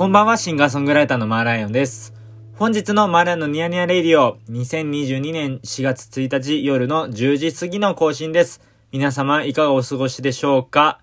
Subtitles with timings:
[0.00, 2.14] こんばんは、シンガーソングライターのマーライオンです。
[2.54, 8.62] 本日のマーライオンのニヤニヤレディオ、2022年4月1日夜の10時過ぎの更新です。
[8.92, 11.02] 皆様、いかがお過ごしでしょうか？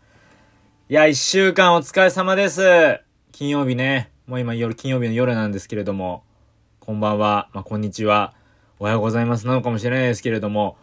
[0.90, 3.00] いや、一週間お疲れ様です。
[3.32, 6.24] 金曜日ね、もう今夜、金曜日の夜なんですけれども、
[6.80, 8.34] こんばんは、まあ、こんにちは、
[8.80, 10.76] おはようございますなのかもしれないですけれども、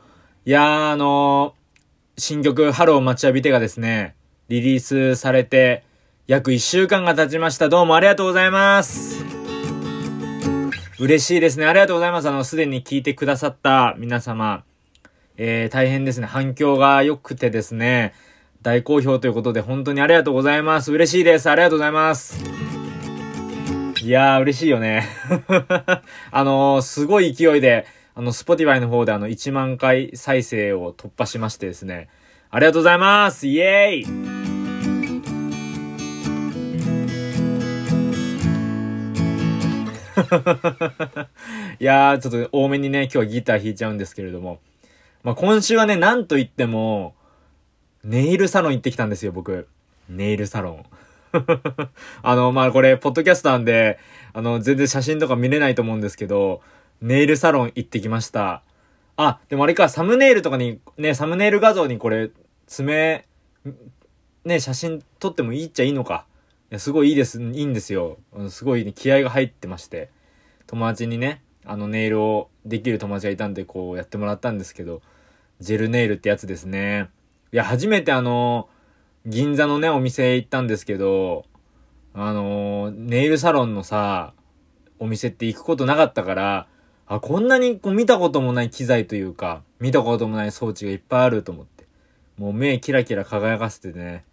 [0.45, 4.15] いやー、あのー新曲、春を待ちわびてがですね、
[4.48, 5.84] リリースされて、
[6.27, 7.69] 約1週間が経ちました。
[7.69, 9.23] どうもありがとうございます。
[10.98, 11.66] 嬉しいですね。
[11.66, 12.28] ありがとうございます。
[12.30, 14.65] あの、すでに聞いてくださった皆様、
[15.37, 16.27] えー、大変ですね。
[16.27, 18.15] 反響が良くてですね、
[18.62, 20.92] 大好評ということで本当にありがとうございます。
[20.92, 21.51] 嬉しいです。
[21.51, 22.43] ありがとうございます。
[24.02, 25.06] いやー、嬉しいよね。
[26.32, 27.84] あのー、すごい勢いで、
[28.15, 32.09] あの、 Spotify の方であの、1万回再生を突破しましてですね。
[32.51, 34.34] ありがとうございますイエーイ
[41.80, 44.60] いやー、ちょっと多めにね、今日はギター弾いちゃうんですけれども。
[45.23, 47.15] まあ、今週はね、なんと言っても、
[48.02, 49.68] ネイルサロン行ってきたんですよ、僕。
[50.09, 50.85] ネイルサロン。
[52.23, 53.99] あの、まあ、これ、ポッドキャストなんで、
[54.32, 56.60] あの、全然写真とか見れないと思うんですけど、
[57.01, 58.62] ネイルサロン行ってきました。
[59.16, 62.30] あ、でもあれか、サムネイルとかに、ね、サムネイル画像にこれ、
[62.66, 63.27] 爪、
[64.44, 66.27] ね、写真撮ってもいいっちゃいいのか。
[66.71, 68.19] いや、すごいいいです、いいんですよ。
[68.49, 70.10] すごい、ね、気合が入ってまして。
[70.75, 75.03] 友達にね、あのネイルをできる友達がいたんで、こうやってもらったんですけど、
[75.61, 77.11] ジェルネイルってやつですね。
[77.53, 78.69] いや、初めてあの、
[79.25, 81.45] 銀座のね、お店行ったんですけど、
[82.12, 84.34] あの、ネイルサロンのさ、
[84.99, 86.67] お店って行くことなかったから、
[87.06, 91.87] あ、こんなにこう見たこともない機材というか、見たこともない装置がいっぱいあると思って。
[92.37, 94.25] もう目キラキラ輝かせてね、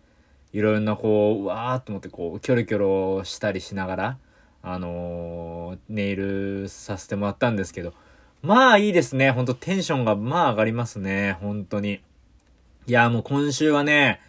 [0.54, 4.18] いろんなこう、うわーっと思ってこう、キョロキョロしたりしながら、
[4.64, 7.94] あのーネイルさせてもらったんですけど、
[8.42, 9.32] まあいいですね。
[9.32, 11.38] ほんとテンションがまあ上がりますね。
[11.42, 12.02] 本当に。
[12.88, 14.20] いや、もう今週はね、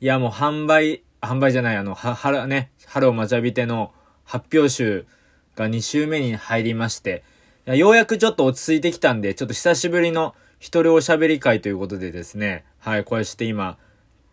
[0.00, 3.92] いやもう販売、販売じゃない、あの、は、春ね、春を待ちわびての
[4.24, 5.06] 発表集
[5.54, 7.22] が2週目に入りまして、
[7.66, 13.78] ようやくちょっと落ち着いてきたんで、ちょっと久しぶりの一人おしゃべり会ということでですね、はい、こうして今、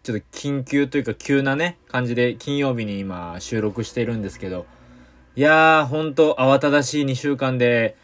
[0.03, 4.65] ちょっと緊急というか急なね、感じで金曜日に今収録しているんですけど、
[5.35, 7.95] いやー、ほんと慌ただしい2週間で、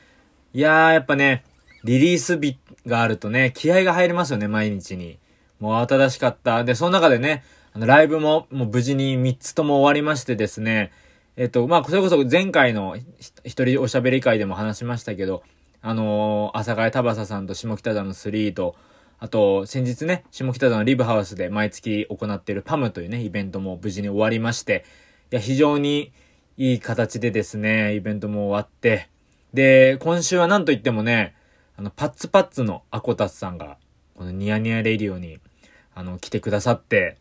[0.52, 1.44] いやー、やっぱね、
[1.84, 2.58] リリース日
[2.88, 5.20] があるとね、気合が入りますよね、毎日に。
[5.60, 6.64] もう慌ただしかった。
[6.64, 10.92] で、その中でね、あの、ライブも、もう無事に3つとも終わりましてですね、
[11.36, 12.98] えっと、まあ、それこそ前回の
[13.44, 15.44] 一人おしゃべり会でも話しましたけど、
[15.84, 18.76] あのー、朝霞田バさんと下北沢の3と、
[19.20, 24.84] あと、先日ね、下北沢のリブハウスで毎月行っているパムというね、イベントも無事に終わりまして、
[25.32, 26.12] いや、非常に
[26.60, 29.08] いい形でですね、イベントも終わって、
[29.54, 31.34] で、今週はなんといってもね、
[31.78, 33.78] あの、パッツパッツのアコタスさんが、
[34.14, 35.40] このニヤニヤレディオに、
[35.96, 37.16] あの、来てくださって、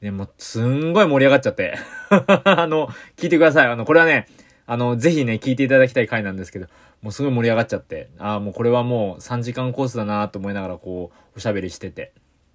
[0.00, 1.76] で、もう、すんごい盛り上がっちゃって。
[2.10, 3.68] あの、聞いてください。
[3.68, 4.26] あの、これはね、
[4.66, 6.66] あの、ぜひね、聞いていただきたい回なんですけど、
[7.00, 12.12] もうすごい盛り上がっちゃって、ああ、もうこれはもう3時間コースだなと思いながらこう、おしゃべりしてて。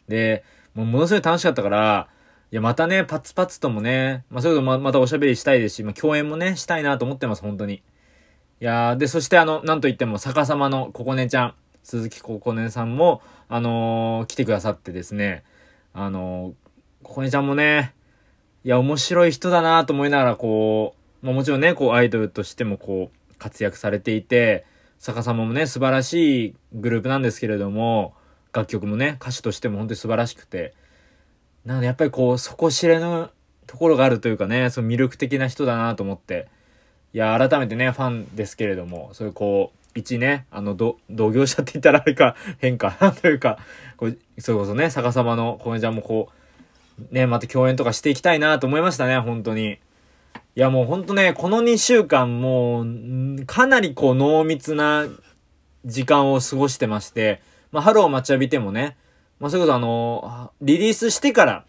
[0.10, 0.44] で、
[0.74, 2.10] もうものすごい楽しかったから、
[2.56, 7.74] いや、またね、パツパツともね、まあ、それとま、またおしゃべりしたいですし、まあ、共演もね、したいなと思ってます、本当に。
[7.74, 7.82] い
[8.62, 15.44] やー、で、そしてあの、なんといっても、逆さまのここねちゃん、鈴木ここねさんも、あのー来てくださってですね、
[15.92, 16.54] あのー
[17.04, 17.94] ここねちゃんもね、
[18.64, 24.66] いや、面白い人だなと思いながら、こう、まあ、もちろんね、こう、アイドルとしてもこう、活躍されていて、
[25.00, 28.14] 逆さまもね、素晴らしいグループなんですけれども、
[28.54, 30.74] 楽曲もね、歌手としても本当に素晴らしくて、
[31.66, 33.30] なのでやっぱりこう、底知れぬ
[33.68, 36.48] ところがあるというかね、その魅力的な人だなと思って、
[37.14, 40.98] いや、改めてね、ファンですけれども、そういうこう、一ね、あの、同
[41.32, 43.58] 業者って言ったらあれか、 変かなというか、
[43.98, 46.30] こう、それこそね、逆さまの小梅ちゃんもこ
[47.12, 49.72] う、ね、また共演とかしていきたいなと思いましたね、本当に。
[49.74, 49.80] い
[50.56, 55.06] や、もう本当ね、この2週間もう、かなりこう、濃密な
[55.86, 57.42] 時間を過ごしてまして、
[57.72, 58.98] まあ、春を待ちわびてもね、
[59.40, 61.66] まあ、それこそあの、リリースしてから、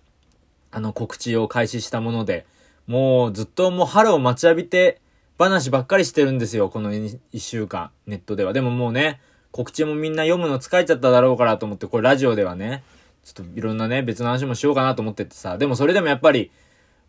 [0.71, 2.47] あの、告知を開始したもので、
[2.87, 5.01] もうずっともう春を待ちわびて
[5.39, 8.53] 話ばっかりしてるんですよ、この1週間、ネットでは。
[8.53, 9.21] でももうね、
[9.51, 12.85] 告知もみんな読むの疲れちゃっただろうからと思って、これラジオではね、
[13.25, 16.51] ちょっといろんなね、別の話もしようかなと思っててさ、でもそれでもやっぱり、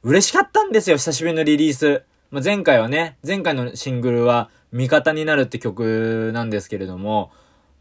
[0.04, 2.04] 嬉しかったんですよ、久しぶりのリリース。
[2.32, 7.32] まあ、前回はね、前回のシングルは、味方になるって曲なんですけれども、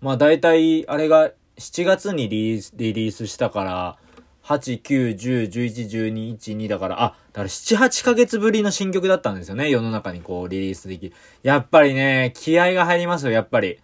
[0.01, 3.99] まあ大体、あれが7月にリリースリリースしたから、
[4.45, 9.71] 8、9、10、11、12、1、2だから、あ、だから7、8ヶ月ぶりの新曲だったんですよね。
[9.71, 11.15] 世の中にこうリリースできる。
[11.43, 13.81] やっぱりね、気合が入りますよ、やっぱり。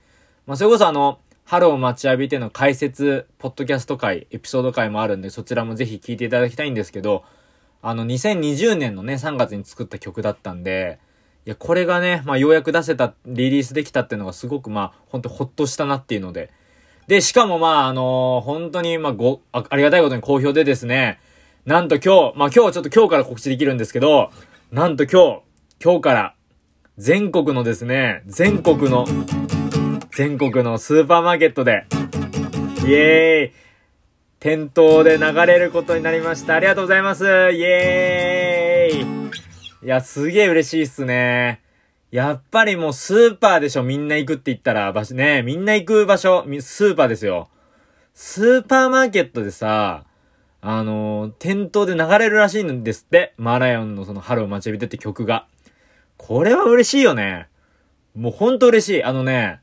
[0.46, 7.24] まあ、それこそあの、春を待ちわびての解説、ポッドキャスト回、エピソード回もあるんで、そちらもぜひ聞いていただきたいんですけど、
[7.80, 11.00] あの、2020年のね、3月に作った曲だったんで、
[11.46, 16.50] いや、これがね、まあ、ようやく出せた、リリースできたっていうのがすごく、まあ、ほんとほっとしたなっていうので。
[17.12, 21.20] で、しかもまあ、あのー、本当に、まあ、ごあ、ありがたいことに好評でですね、
[21.66, 24.30] なんと今日、まあ、今日ちょっと今日から告知できるんですけど、
[24.70, 25.42] なんと今日、
[25.84, 26.34] 今日から、
[26.96, 29.04] 全国のですね、全国の、
[30.12, 31.84] 全国のスーパーマーケットで、
[32.86, 33.62] イエーイ
[34.40, 36.54] 店頭で流れることになりました。
[36.54, 37.24] ありがとうございます。
[37.26, 37.28] イ
[37.62, 41.61] エーイいや、すげえ嬉しいっすね。
[42.12, 45.42] やっぱりもうスーパーでしょみんな行くって言ったら場所ね。
[45.42, 47.48] みんな行く場所、スーパーですよ。
[48.12, 50.04] スーパーマーケットでさ、
[50.60, 53.32] あのー、店頭で流れるらしいんですって。
[53.38, 55.46] マーライオンのその春を待ちびてって曲が。
[56.18, 57.48] これは嬉しいよね。
[58.14, 59.02] もうほんと嬉しい。
[59.02, 59.60] あのね、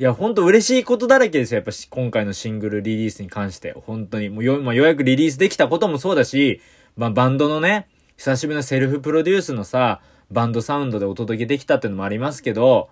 [0.00, 1.58] いや、ほんと嬉しいことだらけですよ。
[1.58, 3.72] やっぱ今回のシングルリリースに関して。
[3.86, 4.30] 本当に。
[4.30, 6.60] もうよ、まあ、ようやくリリースできたこともそうだし、
[6.96, 7.86] まあ、バンドのね、
[8.16, 12.90] 久しぶりのセルフプロデュースのさ、バンドサウンドでお届けできたっていうのもありますけど、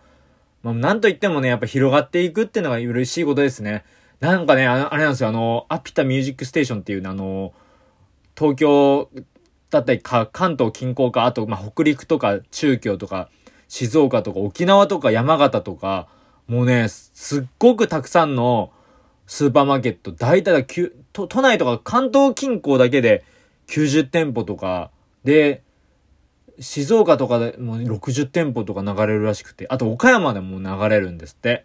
[0.62, 3.84] まあ、なんと言ってもね、やっぱ広がっていくっていうのが嬉しいことですね。
[4.20, 7.52] なんかね、ああれなんですよ、あの、アピタミュージックステーションっていうあの、
[8.36, 9.10] 東京
[9.70, 13.28] だったりか、関東近郊か、あと、まあ、北陸とか、中京とか、
[13.68, 16.08] 静岡とか、沖縄とか、山形とか、
[16.46, 18.72] もうね、すっごくたくさんの
[19.26, 20.66] スーパーマーケット、大体だ、
[21.12, 23.24] 都内とか関東近郊だけで
[23.68, 24.90] 90店舗とか、
[25.24, 25.62] で、
[26.58, 31.64] 静岡とかでも60店舗とか流れるらしくて、あと岡山でも流れるんですって。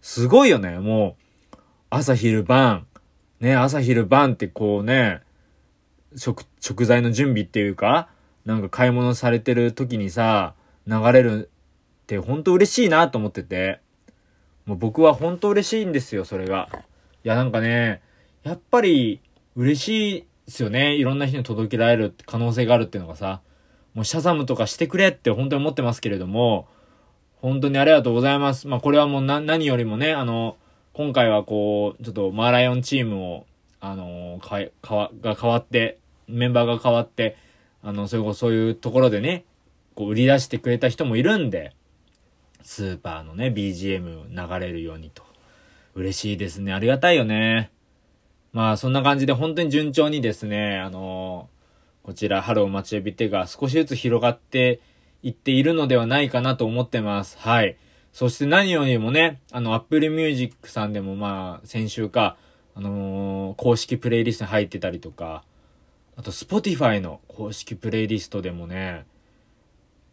[0.00, 1.16] すごいよね、も
[1.52, 1.56] う、
[1.88, 2.86] 朝昼晩、
[3.40, 5.22] ね、朝昼晩ってこうね、
[6.16, 8.08] 食、食材の準備っていうか、
[8.44, 10.54] なんか買い物されてる時にさ、
[10.86, 11.50] 流れる
[12.02, 13.80] ってほんと嬉しいなと思ってて。
[14.66, 16.68] もう僕は本当嬉しいんですよ、それが。
[17.22, 18.02] いや、なんかね、
[18.42, 19.20] やっぱり
[19.56, 20.94] 嬉しいですよね。
[20.96, 23.40] いろんな人に届けられる可能性があるっていうのがさ。
[23.94, 26.68] もうシャザムとかしてくれって本当に思ってますけれども、
[27.36, 28.66] 本当にありがとうございます。
[28.68, 30.56] まあこれはもうな、何よりもね、あの、
[30.92, 33.46] 今回はこう、ちょっとマーライオンチームを、
[33.80, 37.36] あの、か、かわ、が変わって、メンバーが変わって、
[37.82, 39.44] あの、そういう、そういうところでね、
[39.94, 41.72] こう売り出してくれた人もいるんで、
[42.62, 45.22] スーパーのね、BGM 流れるようにと。
[45.94, 46.72] 嬉しいですね。
[46.72, 47.70] ありがたいよね。
[48.52, 51.48] まあ、そんな感じで本当に順調にですね、あの、
[52.04, 54.80] こちら、春を待ちわびてが少しずつ広がって
[55.22, 57.38] いっているのではないかなと思ってます。
[57.38, 57.78] はい。
[58.12, 62.36] そして何よりもね、あの、Apple Music さんでもまあ、先週か、
[62.74, 65.44] あのー、公式プレイリストに入ってたりとか、
[66.16, 69.06] あと Spotify の公式プレイリストでもね、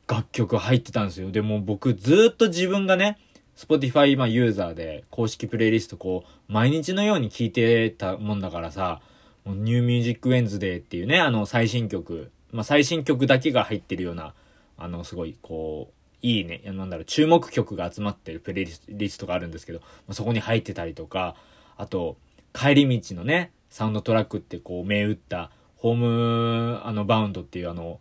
[0.07, 1.29] 楽曲入ってたんですよ。
[1.29, 3.17] でも僕ずっと自分がね、
[3.57, 9.01] Spotify 今ユーザーで公式プレイリストこう、毎日のように聴いてたもんだからさ、
[9.45, 14.33] New Music Wednesday っていうね、あの最新曲、まあ最新曲だけが入ってるような、
[14.77, 21.35] あのすごいこう、いいね、なんだろう、注目曲が集まってるプレイリストがあるんですけど、まあ、そこに入ってたりとか、
[21.77, 22.17] あと、
[22.53, 28.00] 帰り道のね、サウンドトラックってこう、銘打った、 Home、あの、 bound っていうあの、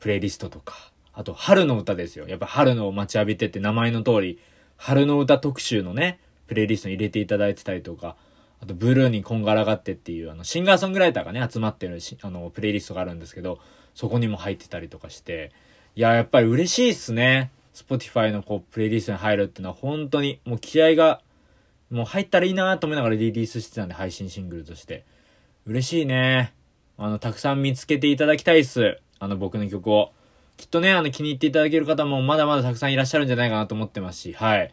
[0.00, 0.74] プレイリストとか、
[1.14, 2.28] あと、春の歌ですよ。
[2.28, 4.38] やっぱ春の待ちわびてって名前の通り、
[4.76, 8.16] 春の歌特集のね、プレイリストに入れていただいてたりとか、
[8.64, 13.58] あと、ブルーにこんがらがってっていう、あの、シンガーソングライターがね、集まってるあの、プレイリストがあるんですけど、
[13.94, 15.52] そこにも入ってたりとかして、
[15.96, 17.50] いや、やっぱり嬉しいっすね。
[17.74, 21.20] Spotify のこう、プレイリストに入るっていうのは本当に、もう気合が、
[21.90, 25.04] もう入ったらいいなと思いながらリリースしてたんで、配信シングルとして。
[25.66, 26.54] 嬉しいね。
[26.96, 28.98] あの、たくさん見つけていただきたいっす。
[29.18, 30.12] あの、僕の曲を。
[30.56, 34.72] きっとね、あの、気に入っていただける方もまだまだたくさんいらっしゃるんじゃないかなと思ってますし、はい。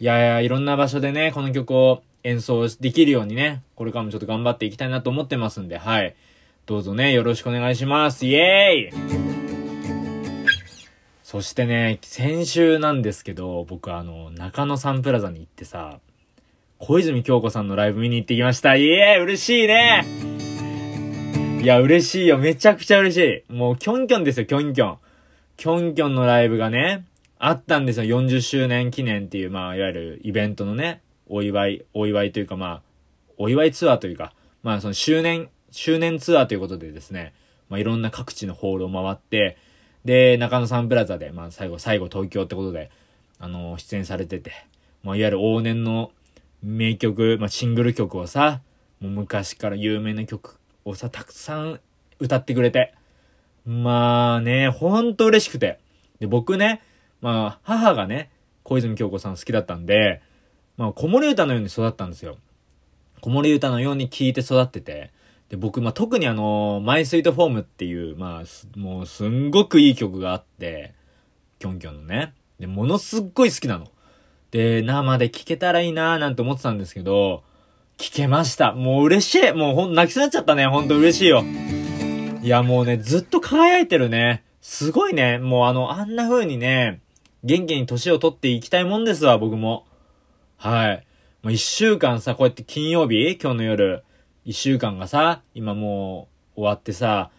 [0.00, 6.16] いやいや、いろんな場所でね、この曲を演奏できるようにね、これからもちょっと頑張っていきたいなと思ってますんで、はい。
[6.64, 8.24] どうぞね、よろしくお願いします。
[8.24, 9.34] イエーイ
[11.22, 16.00] そしてね、先週なんですけど、僕あの、中野サンプラザに行ってさ、
[16.78, 18.74] 小泉京子さんのライブ見に行ってきました。
[18.74, 20.04] イエーイ嬉しいね
[21.62, 22.38] いや、嬉しいよ。
[22.38, 23.52] めちゃくちゃ嬉しい。
[23.52, 24.98] もう、キョンキョンですよ、キョンキョン。
[25.58, 27.04] キョンキョンのライブがね、
[27.38, 28.20] あったんですよ。
[28.20, 32.82] 40周年記念っていう、まあ、いわゆるイベントのね、お祝い、お祝いというか、まあ、
[33.38, 37.34] お祝いツアーというか、まあ、その周年、周年ツアーということでですね、
[37.68, 39.56] まあ、いろんな各地のホールを回って、
[40.04, 42.90] で、中野サンプラザで、まあ、最後、最後東京ってことで、
[43.38, 44.52] あの、出演されてて、
[45.02, 46.12] まあ、いわゆる往年の
[46.62, 48.60] 名曲、まあ、シングル曲をさ、
[49.00, 51.80] もう昔から有名な曲をさ、たくさん
[52.18, 52.94] 歌ってくれて。
[53.66, 55.78] まあね、ほんと嬉しくて。
[56.20, 56.82] で、僕ね、
[57.20, 58.30] まあ、母がね、
[58.62, 60.22] 小泉京子さん好きだったんで、
[60.76, 62.36] まあ、子守歌のように育ったんですよ。
[63.20, 65.12] 子守歌のように聴いて育ってて。
[65.48, 70.94] で、僕、まあ、特にあの、マイスイートフォームっていう、まあ、もうすんごくいい曲があって、
[71.58, 72.34] キョンキョンのね。
[72.58, 73.88] で、ものすっごい好きなの。
[74.50, 77.42] で、生で聴けたらいいなーなんて思ってたんですけど、
[77.96, 78.72] 聴けました。
[78.72, 79.52] もう嬉しい。
[79.52, 80.66] もうほん、泣きそうになっちゃったね。
[80.66, 81.44] ほんと嬉しいよ。
[82.42, 84.44] いや、もうね、ずっと輝いてるね。
[84.60, 85.38] すごいね。
[85.38, 87.00] もうあの、あんな風にね、
[87.44, 89.86] 元気に年を取っていきたいもんですわ、僕も。
[90.64, 91.06] はい。
[91.42, 93.38] もう一週間さ、こうやって金曜日？
[93.38, 94.02] 今日の夜。
[94.46, 97.30] 一週間がさ、今もう終わってさ、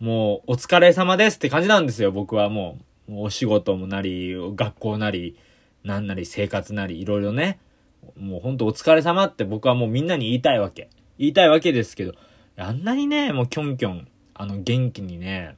[0.00, 3.12] もうお疲れ様ですって感じなんですよ、僕はもう。
[3.12, 5.36] もうお仕事もなり、学校なり、
[5.84, 7.60] なんなり生活なりいろいろね、
[8.18, 10.90] もうほんとお疲れ様って僕はもうみんなに言いたいわけ。
[11.18, 12.14] 言いたいわけですけど、
[12.56, 15.54] あんなにね、もうキョンキョン、あの元気にね、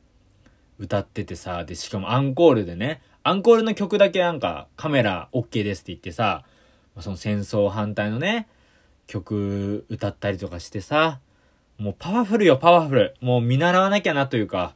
[0.79, 6.45] 歌っててさ、で、しかもアンコールでね、アンコールの曲だけなんかカメラ OK ですって言ってさ、
[7.01, 8.49] その戦争反対のね、
[9.07, 11.21] 曲歌ったりとかしてさ、
[11.79, 13.15] もうパワフルよ、パワフル。
[13.21, 14.75] もう見習わなきゃなというか、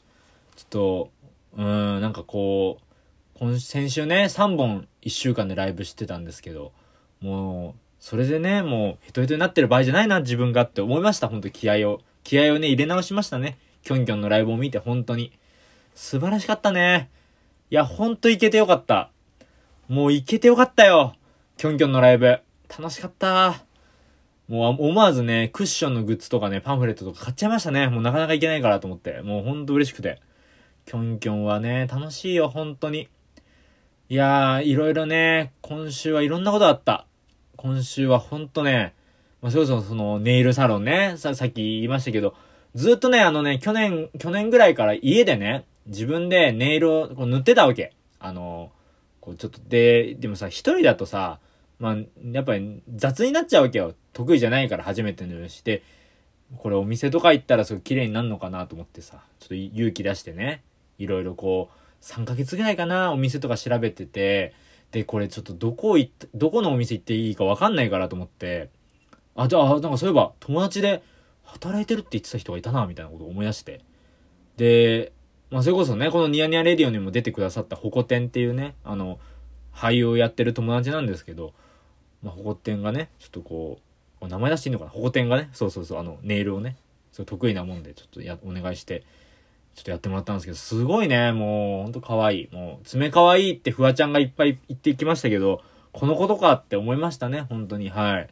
[0.56, 1.10] ちょっと、
[1.56, 6.72] うん、なんかこう、今、先週ね、3本1週間でライブしてたんですけど、
[7.20, 11.28] もう、それでね、もう、ヘトヘトになってる場合じゃないな、自分がって思いました。
[11.28, 12.00] 本当気合を。
[12.24, 13.58] 気合をね、入れ直しましたね。
[13.84, 15.32] キョンキョンのライブを見て、本当に。
[15.94, 17.10] 素晴らしかったね。
[17.70, 19.10] いや、ほんと行けてよかった。
[19.88, 21.14] もう行けてよかったよ。
[21.58, 22.38] キョンキョンのライブ。
[22.68, 23.64] 楽しかった。
[24.46, 27.88] もう思わずね、クッションのグッズとかね、パンフレットとか買っちゃいましたね。
[27.88, 29.22] もうなかなか行けないからと思って。
[29.22, 30.20] もうほんと嬉しくて。
[30.86, 33.08] キョンキョンはね、楽しいよ、本当に。
[34.08, 37.06] いやー、いろいろね、今週はいろんなことあった。
[37.56, 38.94] 今週はほんとね、
[39.42, 42.36] まあ、それこそそのネイルサロンね、さ、さっき言いましたけど、
[42.76, 47.94] ずっとね、あのね、去年、去年ぐらいから家でね、自分でネイルをこう塗ってたわけ。
[48.20, 48.70] あの、
[49.20, 51.40] こうちょっと、で、でもさ、一人だとさ、
[51.78, 51.96] まあ、
[52.32, 53.94] やっぱり雑になっちゃうわけよ。
[54.12, 55.62] 得意じゃないから初めて塗るし。
[55.62, 55.82] て、
[56.56, 60.62] これお店とか行ったらすごい綺麗になるのかなと思ってさ、ちょっと勇気出してね、
[60.98, 64.54] いろいろこう、3ヶ月ぐらいかな、お店とか調べてて、
[64.90, 68.70] で、これちょっとどこ行、どこのお店行っていいかわかんないからと思って、
[69.36, 71.02] あ、じゃあ、なんかそういえば友達で
[71.44, 73.82] 働いてるって言ってた人がいたな、みたいなことを思い出して。
[74.56, 75.12] で、
[75.50, 79.18] まあそれこそね、このニヤニヤレディオにも出てくださったホコ天っていうね、あの、
[79.72, 81.52] 俳優をやってる友達なんですけど、
[82.22, 83.80] まあホコ天がね、ちょっとこ
[84.20, 84.90] う、名前出していいのかな？
[84.90, 86.76] ホコ天がね、そうそうそう、あの、ネイルをね、
[87.12, 89.04] そう得意なもんで、ちょっとや、お願いして、
[89.74, 92.48] ちょっとやってもらったんですけど、すごいね、もう、ほんと可愛い。
[92.52, 97.88] もう、爪可愛いってフワちゃんがいっぱい言ってきましたけど、このことかって思いましたね、本当に。
[97.88, 98.28] はい。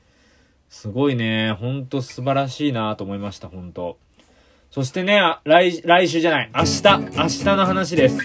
[0.68, 3.98] すごいね、ほんと素晴らしいなと思いました、本当
[4.72, 8.18] そしてね、来、来週じゃない、明日、明日の話です。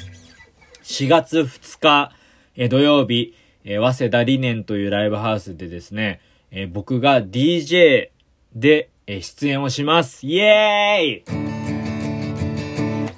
[0.84, 2.12] 4月2日、
[2.56, 8.10] え土曜日、え早稲田理念というライブハウスでですね、え僕が DJ
[8.56, 10.26] で、え出演をします。
[10.26, 11.42] イエーイ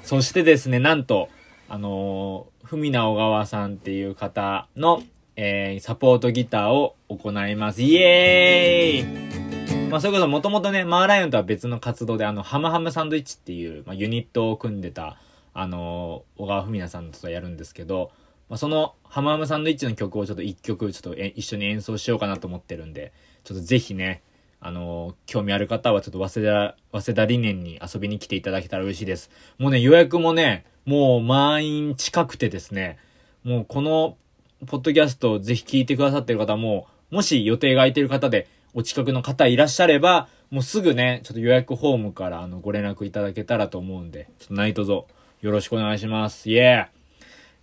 [0.04, 1.30] そしてですね、なんと、
[1.70, 5.02] あのー、ふみな小川さんっていう方の、
[5.36, 7.82] えー、サポートギターを行います。
[7.82, 15.18] イエーイまあ、それこそもともとね、マーライオンとは別の活動で、あの、ハムハムサンドイッチっていう、まあ、ユニットを組んでた、
[15.54, 18.12] あのー、小川ふみなさんとやるんですけど、
[18.50, 24.22] まあ、その、ハムハムサンドイッチの曲をちょっと一曲、ちょっと一緒に演奏しようかなと思ってるんで、ちょっとぜひね、
[24.60, 29.30] あの、興味ある方はちょっと早稲田、早稲田理念に遊びに来ていただけたら嬉しいです。
[29.58, 32.98] もうね、予約もね、もう満員近くてですね、
[33.44, 34.18] もうこの、
[34.66, 45.06] ポッドキャストをぜひ聞いてくださってる方も、もし予定が空いてる方で、お近くの方いらっしゃれば、もうすぐね、ちょっと予約フォームからあの、ご連絡いただけたらと思うんで、ちょっと何卒よ
[45.42, 46.50] ろしくお願いします。
[46.50, 47.03] イエー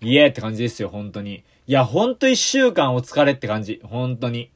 [0.01, 1.45] イエーって感じですよ、本当に。
[1.67, 3.81] いや、ほんと一週間お疲れって感じ。
[3.85, 4.51] 本当に。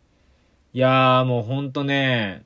[0.73, 2.45] いやーもうほんとね、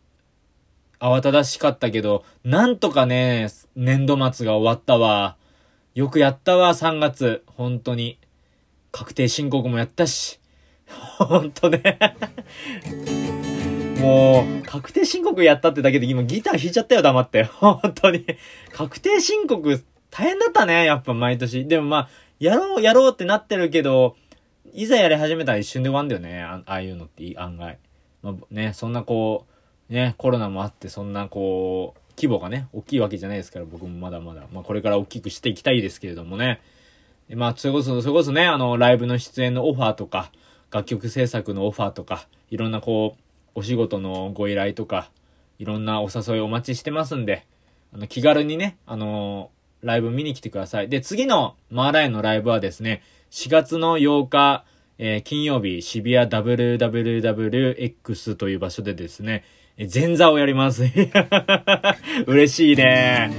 [1.00, 5.36] 慌ただしかったけど、なんとかね、年度末が終わったわ。
[5.94, 7.44] よくやったわ、3月。
[7.46, 8.18] 本当に。
[8.90, 10.40] 確定申告もやったし。
[11.18, 11.98] ほんとね
[14.00, 17.44] もう、確定申告やったってだけで今ギター弾いちゃったよ、黙って。
[17.44, 18.26] 本当に。
[18.72, 21.66] 確定申告大変だったね、やっぱ毎年。
[21.66, 24.16] でもまあ、やろう、やろうってなってるけど、
[24.72, 27.78] いざやり始めたら一瞬で終わんだよね、ああいうのって案外。
[28.22, 29.46] まあ、ね、そんなこ
[29.90, 36.60] う、ね、コロナもあって、そんなこう、規模がね、大きいわけじゃないですから、僕もまだまだ、まあこれから大きくしていきたいですけれどもね。
[37.34, 40.32] まあ、それこそ、それこそね、あの、ライブの出演のオファーとか、
[40.70, 43.20] 楽曲制作のオファーとか、いろんなこう、
[43.54, 45.10] お仕事のご依頼とか、
[45.58, 47.46] いろんなお誘いお待ちしてますんで、
[47.92, 49.50] あの、気軽にね、あの、
[49.82, 50.88] ライブ見に来てください。
[50.88, 54.64] で、次のマーライオンのライブはですね、4月の8日、
[54.98, 56.76] えー、金曜日、渋谷 WWWX
[58.34, 59.44] という場所でですね、
[59.76, 60.82] え前座をやります。
[62.26, 63.30] 嬉しいね。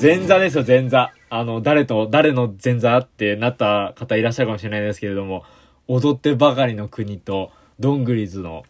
[0.00, 1.12] 前座ですよ、前座。
[1.28, 5.44] あの、誰と、誰の前座ってなった方いらっしゃるかもしれないですけれども、
[5.88, 8.64] 踊ってばかりの国と、どんぐりずの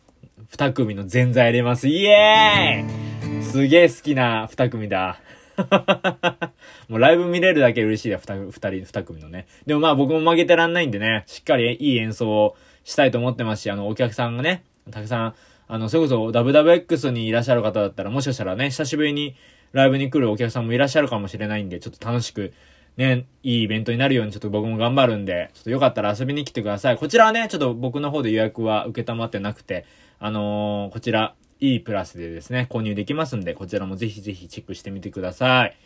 [0.49, 1.89] 二組の前座やります。
[1.89, 5.19] イエーイすげえ好きな二組だ。
[6.89, 9.47] もうライブ見れるだけ嬉しいや、二人、二組のね。
[9.67, 15.35] でもまあ僕も負けてらんないんでね、しっかりいい演奏をしたいと思ってますし、あの、お客さんがね、たくさん、
[15.69, 19.37] あの、それこそ WWX にいらっしゃる方だったら、もしかしたらね、久しぶりに
[19.73, 22.53] ライブに来るお客さんもいらっしゃるかもしれないんで、ちょっと楽しく、
[22.97, 26.97] ね、いいイベントになるようにちょっと僕も頑張るんで、ちょっとよかったら遊びに来てください。
[26.99, 29.87] こちらはね、ちょっと僕の方で予約は受けたまってなくて、
[30.19, 35.77] あのー、こちら、いいプラスでですね、購入できますんで、こちらもぜひぜひチェックしてみてください。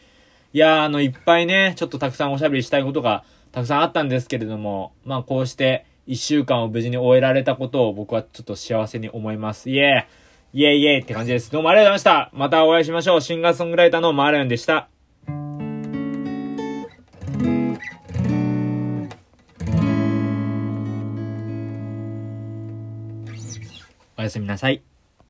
[0.55, 9.69] いやー、あの、いっぱいね、ちょっとたくさんおしゃべりしたいことがたくさんあったんですけれども、まあこうして一週間を無事に終えられたことを僕はちょっと幸せに思います。
[9.69, 11.53] イエーイエーイイエーイって感じです。
[11.53, 12.31] どうもありがとうございました。
[12.33, 13.21] またお会いしましょう。
[13.21, 14.89] シンガーソングライターのマーレオンでした。
[24.17, 24.96] おやすみなさい。